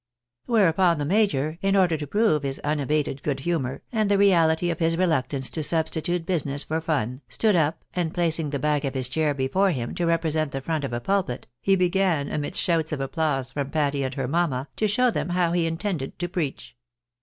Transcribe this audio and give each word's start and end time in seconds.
Whereupon 0.47 0.97
the 0.97 1.05
major, 1.05 1.59
in 1.61 1.75
order 1.75 1.95
to 1.95 2.07
prove 2.07 2.41
his 2.41 2.57
unabated 2.63 3.21
good 3.21 3.41
humour, 3.41 3.83
and 3.91 4.09
the 4.09 4.17
reality 4.17 4.71
of 4.71 4.79
his 4.79 4.97
reluctance 4.97 5.47
to 5.51 5.61
substitute 5.61 6.25
business 6.25 6.63
for 6.63 6.81
fun, 6.81 7.21
stood 7.29 7.55
up, 7.55 7.85
and 7.93 8.11
placing 8.11 8.49
the 8.49 8.57
back 8.57 8.83
of 8.83 8.95
his 8.95 9.07
chair 9.07 9.35
before 9.35 9.69
him 9.69 9.93
to 9.93 10.07
represent 10.07 10.53
the 10.53 10.61
front 10.61 10.83
of 10.83 10.91
a 10.91 10.99
pulpit, 10.99 11.45
he 11.61 11.75
began, 11.75 12.29
amidst 12.29 12.63
shouts 12.63 12.91
of 12.91 12.99
applause 12.99 13.51
from 13.51 13.69
Patty 13.69 14.01
and 14.01 14.15
her 14.15 14.27
mamma, 14.27 14.69
to 14.77 14.87
show 14.87 15.11
them 15.11 15.29
how 15.29 15.51
he 15.51 15.67
intended 15.67 16.17
to 16.17 16.27
preach. 16.27 16.75